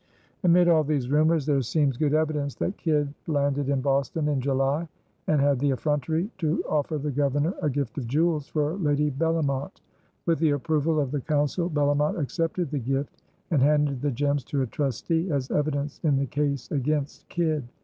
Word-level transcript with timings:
Amid 0.43 0.67
all 0.67 0.83
these 0.83 1.11
rumors 1.11 1.45
there 1.45 1.61
seems 1.61 1.95
good 1.95 2.15
evidence 2.15 2.55
that 2.55 2.75
Kidd 2.75 3.13
landed 3.27 3.69
in 3.69 3.81
Boston 3.81 4.29
in 4.29 4.41
July 4.41 4.87
and 5.27 5.39
had 5.39 5.59
the 5.59 5.69
effrontery 5.69 6.31
to 6.39 6.63
offer 6.67 6.97
the 6.97 7.11
Governor 7.11 7.53
a 7.61 7.69
gift 7.69 7.99
of 7.99 8.07
jewels 8.07 8.47
for 8.47 8.73
Lady 8.77 9.11
Bellomont. 9.11 9.79
With 10.25 10.39
the 10.39 10.49
approval 10.49 10.99
of 10.99 11.11
the 11.11 11.21
Council 11.21 11.69
Bellomont 11.69 12.17
accepted 12.17 12.71
the 12.71 12.79
gift 12.79 13.21
and 13.51 13.61
handed 13.61 14.01
the 14.01 14.09
gems 14.09 14.43
to 14.45 14.63
a 14.63 14.65
trustee 14.65 15.29
as 15.29 15.51
evidence 15.51 15.99
in 16.03 16.17
the 16.17 16.25
case 16.25 16.71
against 16.71 17.29
Kidd. 17.29 17.67